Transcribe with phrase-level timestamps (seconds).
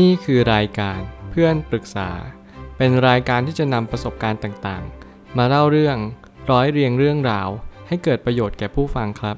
[0.00, 2.10] นี่คือรายการเพื่อนปรึกษา
[2.76, 5.96] เป็นรายการที่จะนำประสบการณ์ต่างๆ มาเล่าเรื่อง
[6.50, 7.48] ร้อยเรียงเรื่องราว
[7.88, 9.36] ให้เกิดประโยชน์แก่ผู้ฟังครับ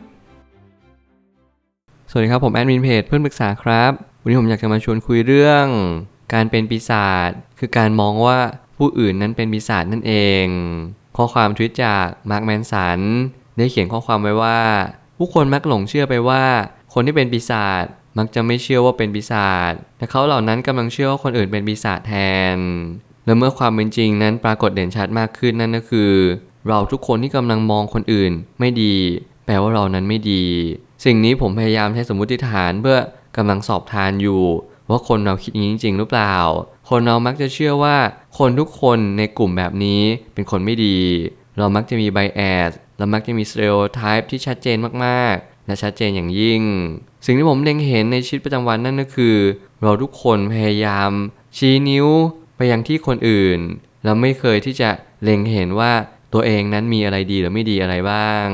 [2.10, 5.66] สวัสดีครับผมแอดมินเพจเพื่อนปรึกษาครับ วันนี้ผมอยากจะมาชวนคุยเรื่อง
[6.34, 8.38] การเป็นปีศาจคือการมองว่า
[8.78, 10.14] ผู้อื่นนั้นเป็นปีศาจนั่นเอ
[10.44, 10.46] ง
[11.16, 13.00] ข้อความทวิตจากมาร์คแมนสัน
[13.56, 14.60] ได้เขียนข้อความไว้ว่า
[15.18, 16.42] ผู้คนมักหลงเชื่อไปว่า
[16.92, 17.84] คนที่เป็นปีศาจ
[18.18, 22.14] มักจะไม่เชื่อว่าเป็นปีศาจแต่เขาเหล่านั้นกำลังเชื่อว่าคนอื่นเป็นปีศาจแท
[22.54, 22.56] น
[23.24, 26.12] และเมื่อความเป็นจริงนั้นปรากฏเด่นชัดมากขึ้นนั่นก็คือ
[26.68, 28.96] เราทุกคนที่กำลังมองคนอื่นไม่ดี
[29.46, 30.44] แปลว่าเรานั้นไม่ดี
[31.04, 32.98] สิ่งนี้ผมพยายามใช้สมมติฐานเพื่อ
[33.36, 34.42] กำลังสอบทานอยู่
[34.90, 36.36] ว่าคนเราคิดอย่างนี้จริงหรือเปล่า
[36.90, 37.96] คนเรามักจะเชื่อว่า
[38.38, 40.02] คนทุกคนในกลุ่มแบบนี้
[40.34, 40.98] เป็นคนไม่ดี
[41.58, 46.62] เรามักจะมีไบแอเรามักจะมี stereotype ที่ชัดเจนมากๆและชัดเจนอย่างยิ่ง
[47.24, 49.36] สิ่งที่ผมเล็งเห็นในชีวิตประจำวันนั่นก็คือ
[49.82, 51.10] เราทุกคนพยายาม
[51.56, 52.06] ชี้นิ้ว
[52.56, 53.58] ไปยังที่คนอื่น
[54.04, 54.90] เราไม่เคยที่จะ
[55.22, 55.92] เล็งเห็นว่า
[56.34, 58.46] ตัวเองนั้นมีอะไรดีหรือไม่ดีอะไรบ้าง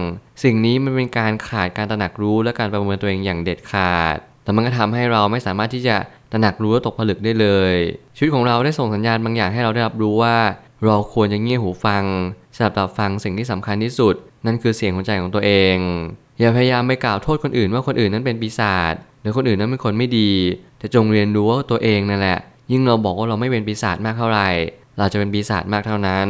[0.43, 5.97] สิ่งนี้มันเป็นการขาดการตระหนักรู้และการประเมินตัวเองอย่างเด็ดขาด แต่มันก็ทำให้เราไม่สามารถที่จะ
[6.33, 7.75] ตระหนักรู้และตกผลึกได้เลย
[8.17, 10.37] ชีวิตของเราได้ส่งสัญญาณบางอย่างให้เราได้รับรู้ว่า
[10.85, 12.05] เราควรจะเงี่ยหูฟัง
[12.57, 14.15] สลับรับฟังสิ่งที่สำคัญที่สุด
[14.47, 15.77] นั่นคือเสียงหัวใจของตัวเอง
[16.41, 20.31] อย่าพยายามไปกล่าวโทษคนอื่นว่าคนอื่นนั้นเป็นปีศาจหรือคนอื่นนั้นเป็นคนไม่ดี
[20.79, 22.39] แต่จงเรียนรู้ว่าตัวเองนั่นแหละ
[22.73, 24.49] ยิ่งเราบอกว่าเราไม่เป็นปีศาจมากเท่าไหร่
[24.99, 26.29] เราจะเป็นปีศาจมากเท่านั้น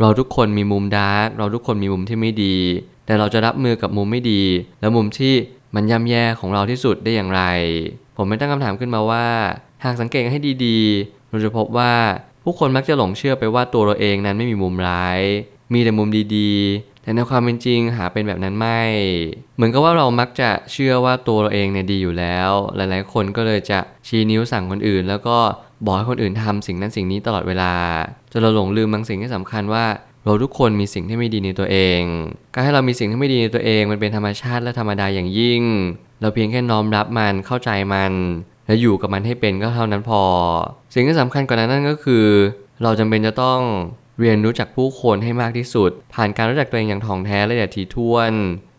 [0.00, 2.56] เราทุกคนมีมุมดาร์กเราทุกคนมีมุมที่ไม่ดี
[3.06, 4.42] แต่เราจะรับมือกับมุมไม่ดี
[4.80, 5.34] และมุมที่
[5.74, 7.42] มันย่ำแย่ของเราที่สุดได้อย่างไร
[8.16, 9.26] ผมไม่ตั้งคำถามขึ้นมาว่า
[9.84, 11.92] หากสังเกตให้ดีๆ เราจะพบว่า
[12.44, 15.20] ผู้คนมักจะหลงเชื่อไปว่าตัวเราเองนั้นไม่มีมุมร้าย
[15.72, 18.80] มีแต่มุมดีๆ แต่ในความเป็นจริงหาเป็นแบบนั้นไม่
[19.56, 25.38] เหมือนกับว่าเรามักจะเชื่อว่าตัวเราเองเนี่ยดีอยู่แล้ว หลายๆ คนก็เลยจะชี้นิ้วสั่งคนอื่น แล้วก็
[25.84, 27.72] บอกให้คนอื่นทำสิ่งนั้นสิ่งนี้ตลอดเวลา
[28.32, 29.84] จนเราหลงลืมบางสิ่งที่สำคัญว่า
[30.24, 32.00] เราทุกคนมีสิ่งที่ไม่ดีในตัวเอง
[32.54, 35.62] การให้เรามีสิ่งที่ไม่ดีในตัวเองมันเป็นธรรมชาติและธรรมดาอย่างยิ่ง
[36.20, 38.12] เราเพียงแค่น้อมรับมันเข้าใจมัน
[38.66, 40.22] และอยู่กับมันให้เป็นก็เท่านั้นพอ
[40.94, 42.24] สิ่งที่สำคัญกว่านั้นนั่นก็คือ
[42.82, 43.60] เราจำเป็นจะต้อง
[44.22, 48.32] เรียนรู้จักผู้คนให้มากที่สุด ผ่านการรู้จักตัวเองอย่างถ่องแท้และอย่างถี่ถ้วน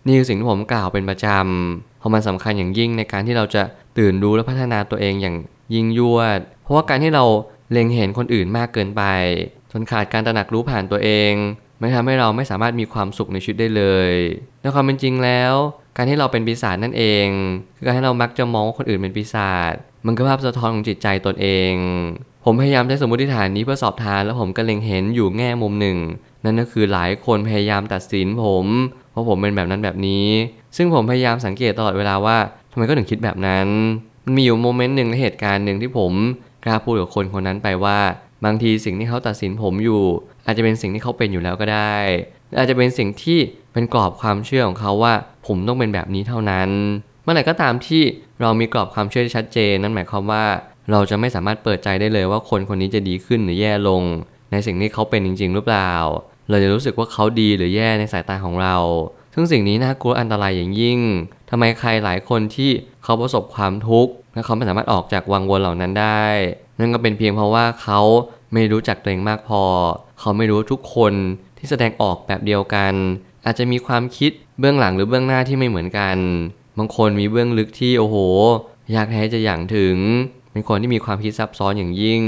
[0.05, 3.63] นี่คือสิ่งที่ผมกล่าวเป็นประจำเพราะมันสำคัญอย่างยิ่งในการที่เราจะ
[3.97, 5.35] ตื่นรู้และพัฒนาตัวเองอย่าง
[5.73, 7.25] ยิ่งยวด เพราะว่าการที่เรา
[7.71, 9.03] เล็งเห็นคนอื่นมากเกินไป
[9.71, 11.33] จนขาดการตระหนักรู้ผ่านตัวเอง
[11.83, 14.11] ไม่ทำให้เราไม่สามารถมีความสุขในชีวิตได้เลย
[14.61, 15.53] ในความเป็นจริงแล้ว
[15.97, 17.27] การที่เราเป็นปีศาจนั่นเอง
[17.77, 19.73] คือการให้เรามักจะมองว่าคนอื่นเป็นปีศาจ
[20.05, 21.73] มันคือภาพสะท้อนของจิตใจตนเอง
[22.45, 25.97] ผมพยายามใช้สมมติฐานนี้เพื่อสอบทานแล้วผมก็เล็งเห็นอยู่แง่มุมหนึ่ง
[26.43, 28.65] นั่นก็คือหลายคนพยายามตัดสินผม
[29.11, 30.27] เพราะผมเป็นแบบนั้นแบบนี้
[30.77, 32.37] ซึ่งผมพยายามสังเกตตลอดเวลาว่า
[32.71, 33.67] ทำไมก็ถึงคิดแบบนั้น
[34.25, 36.13] มันมีอยู่โมเมนต์หนึ่งในเหตุการณ์หนึ่งที่ผม
[36.65, 37.99] กล้าพูดกับคนคนนั้นไปว่า
[38.45, 40.03] บางทีสิ่งที่เขาตัดสินผมอยู่
[40.45, 41.97] อาจจะเป็นสิ่งที่เขาเป็นอยู่แล้วก็ได้
[42.57, 43.39] อาจจะเป็นสิ่งที่
[43.73, 45.13] เป็นกรอบความเชื่อของเขาว่า
[45.47, 46.69] ผมต้องเป็นแบบนี้เท่านั้น
[47.23, 48.03] เมื่อไหร่ก็ตามที่
[48.41, 50.43] เรามีกรอบความเชื่อที่ชัดเจน นั่นหมายความว่า
[50.91, 54.03] เราจะไม่สามารถเปิดใจได้เลยว่าคนคนนี้จะดีขึ้นหรือแย่ลง
[54.51, 55.93] ในสิ่งที่เขาเป็นจริง ๆ หรือเปล่า
[56.49, 58.75] เราจะรู้สึกว่าเขาดีหรือแย่ในสายตาของเรา
[59.33, 60.99] ซึ่งสิ่งนี้น่ากลัวอันตรายอย่างยิ่ง
[61.49, 62.71] ทำไมใครหลายคนที่
[63.03, 66.25] เขาประสบความทุกข์และเขาไม่สามารถออกจากวังวนเหล่านั้นได้
[66.79, 67.99] นั่นก็เป็นเพียงเพราะว่าเขา
[68.53, 69.63] ไม่รู้จักตัวเองมากพอ
[70.19, 71.13] เขาไม่รู้ทุกคน
[71.57, 72.93] ที่แสดงออกแบบเดียวกัน
[73.45, 76.17] อาจจะมีความคิดเบื้องหลังหรือเบื้องหน้าที่ไม่เหมือนกัน
[76.77, 78.15] บางคนมีเบื้องลึกที่โอ้โห
[78.93, 79.97] อยากแท้จะอย่างถึง
[80.51, 82.21] เป็นคนที่มีความคิดซับซ้อนอย่างยิ่ง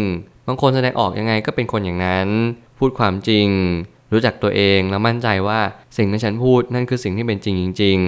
[0.48, 2.28] บางคนแสดงออกยังไงก็เป็นคนอย่างนั้น
[2.78, 3.48] พูดความจริง
[4.14, 5.60] รู้จักตัวเองแล้วมั่นใจว่า
[5.98, 8.00] สิ่งที่ฉันพูดนั่นคือสิ่งที่เป็นจริงจริง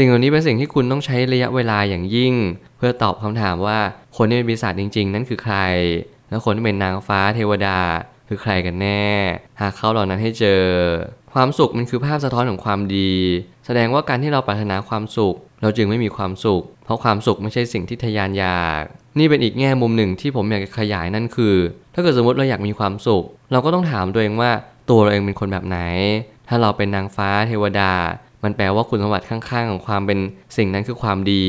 [0.00, 2.34] สิ่งเหล่านี้เป็นสิ่งที่คุณต้องใช้ระยะเวลาอย่างยิ่ง
[2.76, 3.78] เพื่อตอบคำถามว่า
[4.16, 5.56] คนที่เป็นปีศาจจริง ๆ นั่นคือใคร
[6.28, 7.78] แล้วคนที่เป็นนางฟ้าเทวดา
[8.28, 9.06] คือใครกันแน่
[9.60, 10.62] หากเขาเหล่านั้นให้เจอ
[11.34, 13.12] ความสุขมันคือภาพสะท้อนของความดี
[13.66, 18.82] แสดงว่าการที่เราปรารถนาความสุข เราจึงไม่มีความสุข เพราะความสุขไม่ใช่สิ่งที่ทยานอยาก
[19.18, 21.54] นี่เป็นอีกแง่มุมหนึ่งที่ผมอยากจะขยายนั่นคือ
[21.94, 24.50] ถ้าเกิดสมมติเราอยากมีความสุข เราก็ต้องถามตัวเองว่า
[24.90, 25.78] ตัวเราเองเป็นคนแบบไหน
[26.48, 27.92] ถ้าเราเป็นนางฟ้าเทวดา
[28.44, 30.18] มันแปลว่าคุณสมบัติข้างๆ ของความเป็น
[30.56, 31.46] สิ่งนั้นคือความดี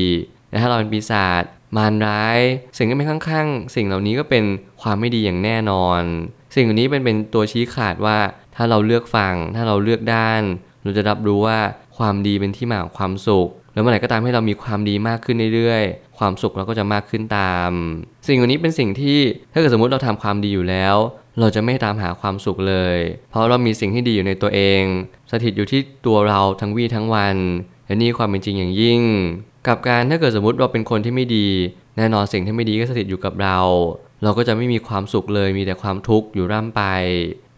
[0.48, 1.42] แต่ถ้าเราเป็นปีศาจ
[1.76, 2.38] มารร้าย
[2.76, 4.44] สิ่งที่เป็นข้างๆ สิ่งเหล่านี้ก็เป็น
[4.82, 6.02] ความไม่ดีอย่างแน่นอน
[6.54, 8.18] สิ่งเหล่านี้เป็นเป็นตัวชี้ขาดว่า
[8.56, 10.42] ถ้าเราเลือกฟัง ถ้าเราเลือกด้าน
[10.82, 11.58] เราจะรับรู้ว่า
[11.98, 17.70] ความดีเป็นที่มาของความสุข แล้วเมื่อไหร่ก็ตามให้เรามีความดีมากขึ้นเรื่อยๆ ความสุขเราก็จะมากขึ้นตาม
[18.28, 19.18] สิ่งเหล่านี้เป็นสิ่งที่
[19.52, 20.96] ถ้าเกิดสมมติเราทำความดีอยู่แล้ว
[21.38, 22.96] เราจะไม่ตามหาความสุขเลย
[23.30, 24.82] เพราะเรามีสิ่งที่ดีอยู่ในตัวเอง
[25.30, 27.36] สถิตอยู่ที่ตัวเราทั้งวี่ทั้งวัน
[27.86, 29.02] และนี่ความเป็นจริงอย่างยิ่ง
[29.68, 31.48] กับการถ้าเกิดสมมติเราเป็นคนที่ไม่ดี
[31.96, 33.58] แน่นอนสิ่งที่ไม่ดีก็สถิตอยู่กับเรา
[34.22, 36.82] เราก็จะไม่มีความสุขเลยมีแต่ความทุกข์อยู่ร่ำไป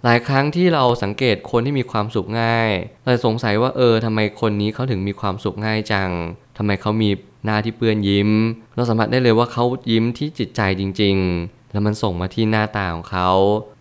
[0.04, 2.70] หลายครั้งที่เราสังเกตคนที่มีความสุขง่าย
[3.04, 6.10] เราสงสัยว่าเออทำไมคนนี้เขาถึงมีความสุขง่ายจัง
[6.56, 7.10] ทำไมเขามี
[7.44, 8.30] หน้าที่เปื้อนยิ้ม
[8.74, 13.30] เราสัมผัสได้เลยว่าเขายิ้มที่จิตใจจริง ๆ แล้วมันส่งมาที่หน้าตาของเขา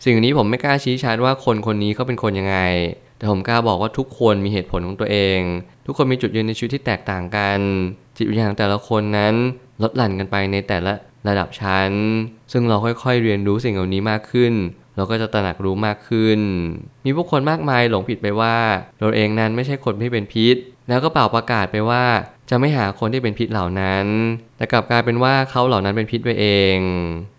[0.06, 2.58] สิ่งนี้ผมไม่กล้าชี้ชัดว่าคนคนนี้เขาเป็นคนยังไง
[3.18, 5.40] แต่ผมกล้าบอกว่าทุกคนมีเหตุผลของตัวเอง
[5.86, 7.60] ทุกคนมีจุดยืนในชีวิตที่แตกต่างกัน
[8.18, 9.34] จิตวิญญาณของแต่ละคนนั้น
[9.82, 10.94] ลดหลั่นกันไปในแต่ละ
[11.28, 11.92] ระดับชั้น
[12.52, 14.54] ซึ่งเราค่อยๆเรียนรู้สิ่งเหล่านี้มากขึ้น
[14.96, 16.40] เราก็จะตระหนักรู้มากขึ้น
[17.06, 18.56] มีผู้คนมากมายหลงผิดไปว่า
[19.00, 20.56] เราเองนั้นไม่ใช่คนที่เป็นพิษ
[20.90, 22.04] แล้วก็เป่าประกาศไปว่า
[22.54, 24.06] จะไม่หาคนที่เป็นพิษเหล่านั้น
[24.58, 26.78] แต่กลับกลายเป็นว่าเขาเหล่านั้นเป็นพิษไปเอง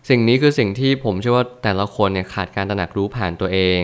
[0.08, 3.82] สิ่งนี้คือสิ่งที่ผมเชื่อว่าแต่ละคนเนี่ยขาดการตระหนักรู้ผ่านตัวเอง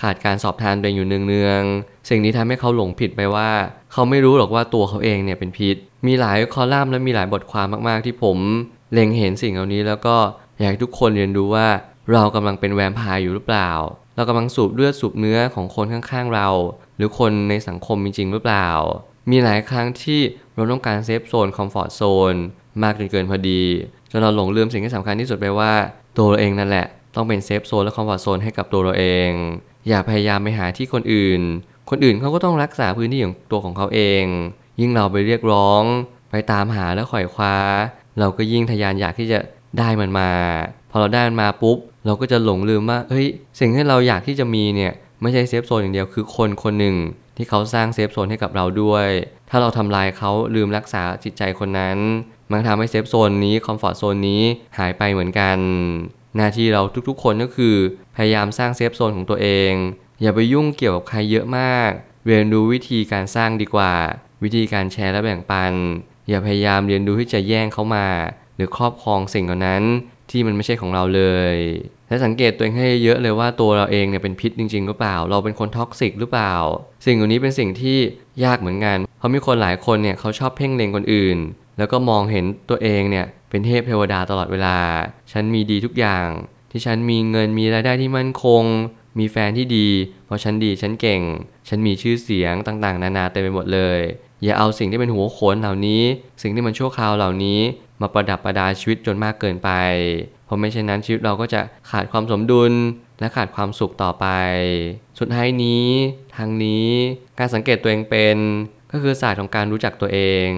[0.00, 3.50] ขาดการสอบทานตัวเองอยู่เนืองๆ สิ่งนี้ทำให้เขาหลงผิดไปว่า
[3.92, 8.38] เขาไม่รู้หรอกว่าตัวเขาเองเนี่ยเป็นพิษ มีหลายคอลัมน์และมีหลายบทความมากๆ ที่ผม
[8.92, 10.16] เล็งเห็นสิ่งเหล่านี้แล้วก็
[10.58, 11.68] อยากให้ทุกคนเรียนรู้ว่า
[12.12, 13.70] เรากำลังเป็นแวมไพร์อยู่หรือเปล่า
[14.16, 16.48] เรากำลังสูบเลือดสูบเนื้อของคนข้างๆเรา
[16.96, 18.68] หรือคนในสังคมจริงๆหรือเปล่า
[19.30, 20.20] มีหลายครั้งที่
[20.54, 22.34] เราต้องการ safe zone comfort zone
[22.82, 23.62] มากจนเกินพอดี
[24.10, 25.72] จนเราหลงลืมสิ่งที่สำคัญที่สุดไปว่า
[26.16, 26.86] ตัวเราเองนั่นแหละ
[27.16, 29.30] ต้องเป็น safe zone และ comfort zone ให้กับตัวเราเอง
[29.88, 31.40] อย่าพยายามไปหาที่คนอื่น
[31.90, 34.24] คนอื่นเขาก็ต้องรักษาพื้นที่ของตัวของเขาเอง
[34.80, 35.82] ยิ่งเราไปเรียกร้อง
[36.30, 37.56] ไปตามหาและไขว่คว้า
[38.18, 39.38] เราก็ยิ่งทะยานอยากที่จะ
[39.78, 40.30] ได้มันมา
[40.90, 43.26] พอเราได้มันมาปุ๊บ เราก็จะหลงลืมว่าเฮ้ย
[43.60, 44.92] สิ่งที่เราอยากที่จะมีเนี่ย
[45.22, 46.96] ไม่ใช่ safe zone อย่างเดียวคือคนคนหนึ่ง
[47.40, 49.08] ที่เขาสร้าง safe zone ให้กับเราด้วย
[49.50, 51.98] ถ้าเราทำลายเขาลืมรักษาจิตใจคนนั้น
[52.50, 54.42] มันทำให้ safe zone นี้ comfort zone นี้
[54.78, 55.58] หายไปเหมือนกัน
[56.36, 57.76] หน้าที่เราทุกๆ คนก็คือ
[58.16, 59.72] พยายามสร้าง safe zone ของตัวเอง
[60.22, 61.90] อย่าไปยุ่งเกี่ยวกับใครเยอะมาก
[62.26, 63.94] เรียนรู้วิธีการสร้างดีกว่า
[64.42, 65.72] วิธีการแชร์และแบ่งปัน
[66.28, 68.08] อย่าพยายามเรียนรู้ที่จะแย่งเขามา
[68.56, 69.82] หรือครอบครองสิ่งเหล่านั้น
[70.30, 71.22] ที่มันไม่ใช่ของเราเล
[71.54, 71.56] ย
[72.10, 76.54] และสังเกตตัวเองให้เยอะเลยว่าตัวเราเองเนี่ยเป็นพิษจริงๆหรือเปล่า เราเป็นคน toxic หรือเปล่า
[77.06, 77.98] สิ่งเหล่านี้เป็นสิ่งที่
[78.44, 81.38] ยากเหมือนกัน เพราะมีคนหลายคนเนี่ยเขาชอบเพ่งเล็งคนอื่น
[81.78, 84.78] แล้วก็มองเห็นตัวเองเนี่ยเป็นเทพเทวดาตลอดเวลา
[85.32, 86.26] ฉันมีดีทุกอย่าง
[86.70, 88.64] ที่ฉันมีเงินมีรายได้ที่มั่นคง
[89.18, 89.88] มีแฟนที่ดี
[90.26, 91.22] เพราะฉันดีฉันเก่ง
[91.68, 94.00] ฉันมีชื่อเสียงต่างๆ นานาเต็มไปหมดเลย
[94.42, 96.02] อย่าเอาสิ่งที่เป็นหัวโขนเหล่านี้
[96.42, 97.60] สิ่งที่มันชั่วคราวเหล่านี้
[98.00, 99.70] มาประดับประดาชีวิตจนมากเกินไป
[100.44, 101.60] เพราะไม่เช่นนั้นชีวิตเราก็จะ
[101.90, 102.72] ขาดความสมดุล
[103.20, 104.26] และขาดความสุขต่อไป
[105.18, 105.86] สุดท้ายนี้
[106.36, 106.88] ทางนี้
[107.38, 108.36] การสังเกตตัวเองเป็น
[108.92, 110.48] ก็คือศาสตร์ของการรู้จักตัวเอง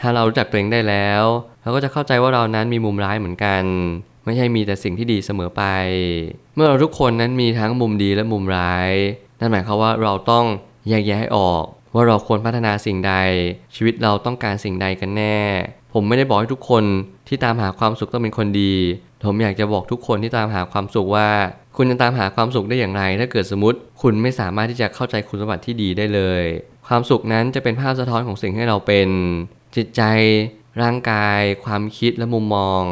[0.00, 1.22] ถ้าเรารู้จักตัวเองได้แล้ว
[1.62, 3.62] เราก็จะเข้าใจว่าเรานั้นมีมุมร้ายเหมือนกัน
[4.24, 5.62] ไม่ใช่มีแต่สิ่งที่ดีเสมอไป
[6.54, 8.90] เมื่อเราทุกคนนั้นมีทั้งมุมดีและมุมร้าย
[9.40, 10.44] นั่นหมายความว่าเราต้อง
[10.88, 11.64] แยกแยะให้ออก
[11.94, 13.14] ว่าเราควรพัฒนาสิ่งใด
[13.74, 15.38] ชีวิตเราต้องการสิ่งใดกันแน่
[15.92, 16.84] ผมไม่ได้บอกให้ทุกคน
[17.28, 18.74] ที่ตามหาความสุขต้องเป็นคนดี
[19.24, 21.28] ผมอยากจะบอกทุกคนที่ตามหาความสุขว่า
[21.76, 26.42] คุณจะตามหาความสุขได้อย่างไร ถ้าเกิดสมมติ คุณไม่สามารถที่จะเข้าใจคุณสมบัติที่ดีได้เลย
[26.88, 29.08] ความสุขนั้นจะเป็นภาพสะท้อนของสิ่งที่เราเป็น
[29.76, 30.02] จิตใจ
[30.82, 32.82] ร่างกาย ความคิดและมุมมอง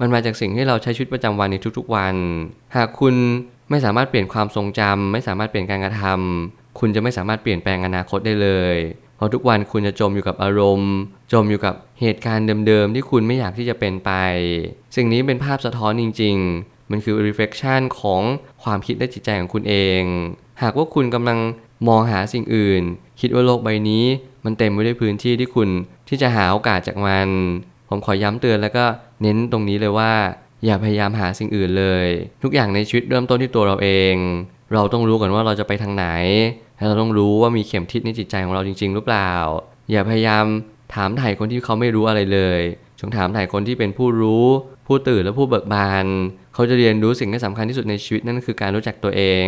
[0.00, 2.14] มันมาจากสิ่งที่เราใช้ชีวิตประจำวันในทุกๆวัน
[2.76, 3.14] หากคุณ
[3.70, 8.76] ไม่สามารถเปลี่ยนความทรงจำไม่สามารถเปลี่ยนการกระทำ คุณจะไม่สามารถเปลี่ยนแปลงอนาคตได้เลย
[9.16, 10.92] เพราะทุกวันคุณจะจมอยู่กับอารมณ์
[11.32, 14.10] จมอยู่กับเหตุการณ์เดิมๆ ที่คุณไม่อยากที่จะเป็นไป
[14.96, 18.20] สิ่งนี้เป็นภาพสะท้อนจริง ๆ มันคือ reflection ของ
[18.62, 20.02] ความคิดและจิตใจของคุณเอง
[20.62, 21.38] หากว่าคุณกำลัง
[21.88, 22.82] มองหาสิ่งอื่น
[23.20, 24.04] คิดว่าโลกใบนี้
[24.44, 25.68] มันเต็มไปด้วยพื้นที่ที่คุณ
[26.08, 27.28] ที่จะหาโอกาสจากมัน
[27.88, 28.84] ผมขอย้ำเตือนแล้วก็
[29.22, 30.12] เน้นตรงนี้เลยว่า
[30.64, 32.06] อย่าพยายามหาสิ่งอื่นเลย
[32.42, 34.14] ทุกอย่างในชีวิตเริ่มต้นที่ตัวเราเอง
[34.72, 36.06] เราต้องรู้ก่อนว่าเราจะไปทางไหน
[36.88, 39.32] เราต้องรู้ว่ามีเข็มทิศในจิตใจของเราจริง ๆ หรือเปล่า
[39.90, 40.44] อย่าพยายาม
[40.94, 42.60] ถามถ่ายคนที่เขาไม่รู้อะไรเลย
[43.00, 44.46] จงถามถ่ายคนที่เป็นผู้รู้
[44.86, 46.06] ผู้ตื่นและผู้เบิกบาน
[46.54, 49.46] เขาจะเรียนรู้สิ่งที่สำคัญที่สุดในชีวิตนั่นคือการรู้จักตัวเอง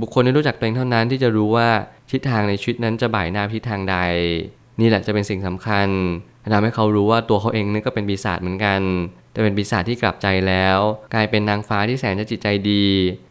[0.00, 1.68] บุคคลที่รู้จักตัวเองเท่านั้นที่จะรู้ว่า
[2.10, 3.96] ทิศทางในชีวิตนั้นจะบ่ายหน้าทิศทางใด
[4.80, 5.88] นี่แหละจะเป็นสิ่งสำคัญ
[6.52, 8.80] ทำให้เขารู้ว่าตัวเขาเองนั่นก็เป็นปีศาจเหมือนกัน
[9.32, 10.78] แต่เป็นปีศาจที่กลับใจแล้ว
[11.14, 12.86] กลายเป็นนางฟ้าที่แสนจะจิตใจดี